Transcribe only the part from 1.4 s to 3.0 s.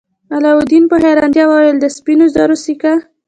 وویل د سپینو زرو سکه.